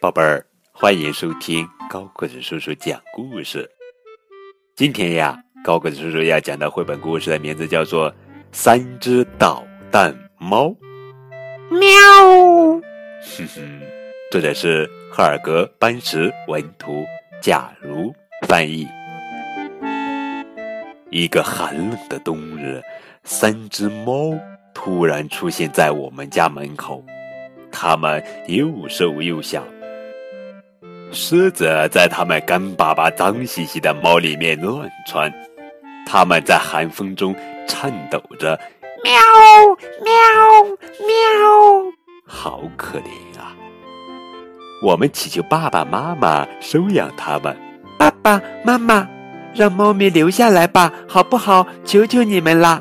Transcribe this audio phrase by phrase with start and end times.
[0.00, 0.42] 宝贝儿，
[0.72, 3.70] 欢迎收听高个子叔叔讲故事。
[4.74, 8.10] 今天呀，高个子叔叔要讲的绘本故事的名字叫做
[8.50, 10.68] 《三只捣蛋猫》。
[11.70, 11.86] 喵，
[13.20, 13.80] 哼哼，
[14.30, 17.04] 作者是赫尔格·班什文图，
[17.42, 18.10] 假如
[18.48, 18.88] 翻译。
[21.10, 22.80] 一个寒冷的冬日，
[23.24, 24.32] 三只猫
[24.72, 27.04] 突然出现在我们家门口。
[27.70, 29.62] 它们又瘦又小，
[31.12, 35.32] 狮子在它们干巴巴、脏兮兮的猫里面乱窜，
[36.06, 37.34] 它们在寒风中
[37.66, 38.58] 颤抖着，
[39.02, 39.12] 喵
[40.02, 40.12] 喵
[41.06, 41.92] 喵，
[42.26, 43.56] 好可怜啊！
[44.82, 47.56] 我们祈求爸爸妈妈收养它们。
[47.98, 49.08] 爸爸妈妈，
[49.54, 51.66] 让猫咪留下来吧，好不好？
[51.84, 52.80] 求求你们啦！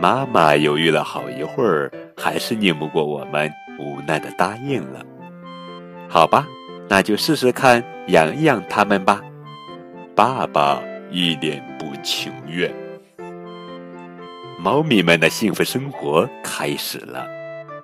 [0.00, 3.50] 妈妈犹豫了好一会儿，还是拧不过我们。
[3.78, 5.04] 无奈的答应了，
[6.08, 6.46] 好吧，
[6.88, 9.20] 那就试试看养一养它们吧。
[10.14, 12.72] 爸爸一脸不情愿。
[14.58, 17.26] 猫咪们的幸福生活开始了，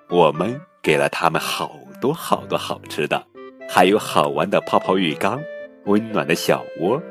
[0.08, 3.22] 我们给了它们好多好多好吃的，
[3.68, 5.40] 还有好玩的泡泡浴缸、
[5.86, 7.02] 温暖的小窝，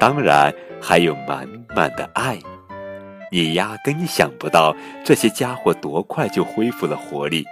[0.00, 2.38] 当然还有满满的爱。
[3.30, 4.74] 你压根想不到，
[5.04, 7.44] 这些家伙多快就恢复了活力。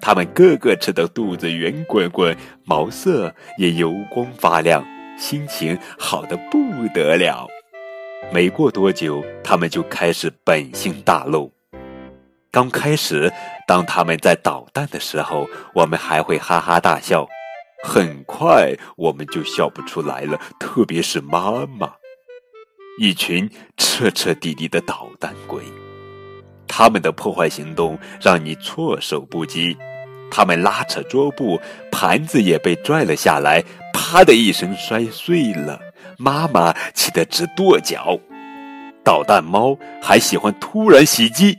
[0.00, 4.84] 他们个个吃的肚子圆滚滚，毛色也油光发亮，
[5.18, 6.58] 心情好的不
[6.94, 7.48] 得了。
[8.32, 11.52] 没过多久，他们就开始本性大露。
[12.50, 13.32] 刚开始，
[13.66, 17.26] 当他们在捣蛋的时候，我们还会哈哈大笑。
[17.84, 21.92] 很快，我们就笑不出来了，特别是妈妈，
[22.98, 25.62] 一群彻彻底底的捣蛋鬼。
[26.66, 29.76] 他们的破坏行动让你措手不及，
[30.30, 35.80] 他们拉扯桌布，盘子也被拽了下来，啪的一声摔碎了。
[36.18, 38.18] 妈妈气得直跺脚。
[39.04, 41.58] 捣蛋猫还喜欢突然袭击，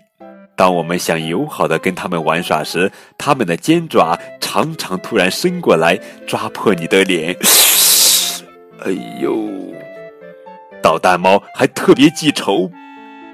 [0.55, 7.35] 当我们想友好的跟他们玩耍时，他们的尖爪常常突然伸过来，抓破你的脸。
[8.83, 9.47] 哎呦！
[10.81, 12.69] 捣蛋猫还特别记仇。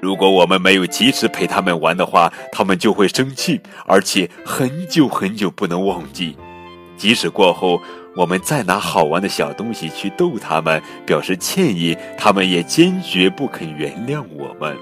[0.03, 6.35] 如果我们没有及时陪他们玩的话，他们就会生气，而且很久很久不能忘记。
[6.97, 7.81] 即使过后
[8.13, 14.77] 我们再拿好玩的小东西去逗他们，表示歉意，他们也坚决不肯原谅我们。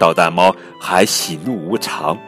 [0.00, 2.18] 捣蛋猫还喜怒无常，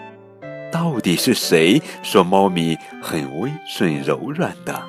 [0.71, 4.81] 到底是谁说猫咪很温顺柔软的？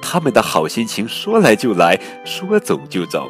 [0.00, 3.28] 他们的好心情说来就来，说走就走。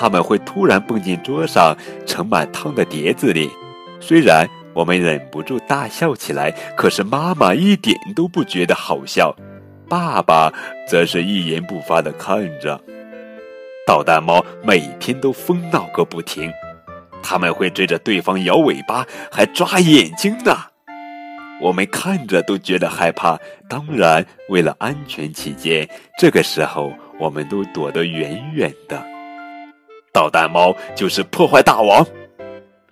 [0.00, 3.50] 他们会突然蹦进桌上盛满汤的碟子里，
[4.00, 9.36] 虽然我们忍不住大笑起来，可是妈妈一点都不觉得好笑，
[9.90, 10.50] 爸爸
[10.88, 12.80] 则是一言不发的看着。
[13.86, 16.50] 捣蛋猫每天都疯闹个不停，
[17.22, 20.56] 他们会追着对方摇尾巴，还抓眼睛呢。
[21.60, 25.86] 我们看着都觉得害怕，当然为了安全起见，
[26.18, 29.19] 这个时候我们都躲得远远的。
[30.12, 32.06] 捣蛋猫就是破坏大王，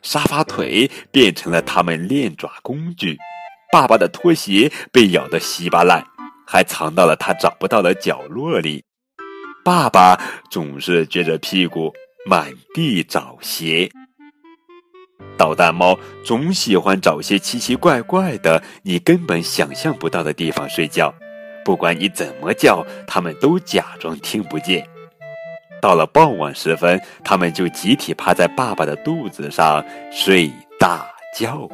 [0.03, 3.19] 沙发腿变成了他们练爪工具，
[3.73, 6.07] 爸爸的拖鞋被咬得稀巴烂，
[6.47, 8.85] 还藏到了他找不到的角落里。
[9.65, 10.19] 爸爸
[10.51, 11.93] 总是撅着屁股
[12.25, 13.91] 满地找鞋。
[15.37, 21.13] 捣蛋猫总喜欢找些奇奇怪怪的、你根本想象不到的地方睡觉，
[21.65, 24.89] 不管你怎么叫，它们都假装听不见。
[25.81, 31.07] 到了傍晚时分，他们就集体趴在爸爸的肚子上睡大
[31.37, 31.69] 觉。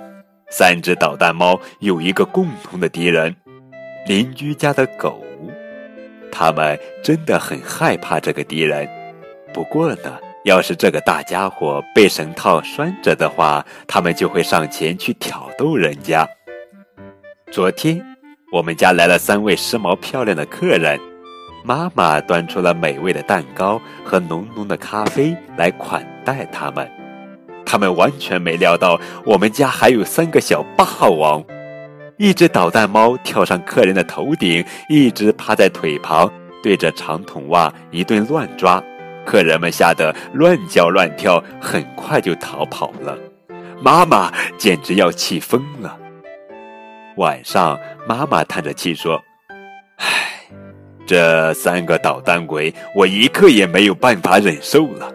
[0.50, 3.34] 三只捣蛋猫有一个共同的敌人——
[4.06, 5.24] 邻居家的狗。
[6.30, 8.88] 他们真的很害怕这个敌人。
[9.52, 16.28] 不过呢，要是这个大家伙被绳套拴着的话，他们就会上前去挑逗人家。
[17.50, 18.04] 昨天，
[18.52, 21.00] 我们家来了三位时髦漂亮的客人。
[21.66, 26.86] 妈妈端出了美味的蛋糕和浓浓的咖啡来款待他们，
[27.64, 31.42] 他们完全没料到我们家还有三个小霸王。
[32.18, 36.30] 一只捣蛋猫跳上客人的头顶，一只趴在腿旁，
[36.62, 38.82] 对着长筒袜一顿乱抓，
[39.24, 43.16] 客人们吓得乱叫乱跳，很快就逃跑了。
[43.80, 45.98] 妈妈简直要气疯了。
[47.16, 49.18] 晚上，妈妈叹着气说。
[51.06, 55.12] 这三个捣蛋鬼，我一刻也没有办法忍受了。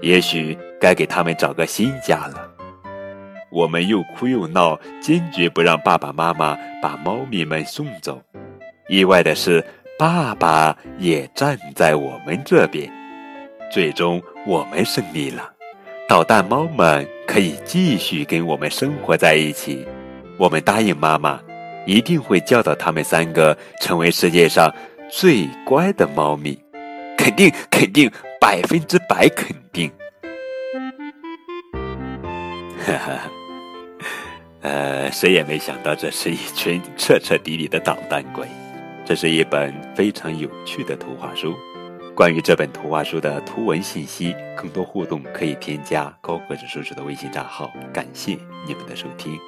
[0.00, 2.48] 也许该给他们找个新家了。
[3.50, 8.20] 我们又哭又闹，坚决不让爸爸妈妈把猫咪们送走。
[8.88, 9.64] 意外的是，
[9.98, 12.90] 爸爸也站在我们这边。
[13.72, 15.50] 最终，我们胜利了。
[16.08, 19.86] 捣蛋猫们可以继续跟我们生活在一起。
[20.38, 21.40] 我们答应妈妈，
[21.86, 24.72] 一定会教导他们三个成为世界上
[25.10, 26.58] 最乖的猫咪。
[27.16, 28.10] 肯定，肯定，
[28.40, 29.90] 百分之百肯定。
[32.86, 33.30] 哈哈，
[34.62, 38.46] 呃，谁也没想到，这是一群彻彻底底的捣蛋鬼。
[39.04, 41.54] 这是一本非常有趣的图画书。
[42.14, 47.70] 关于这本图画书的图文信息，更多互动可以添加高个子叔叔的微信账号。
[47.92, 49.38] 感谢你们的收听。